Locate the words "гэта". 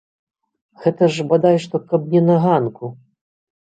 0.85-1.11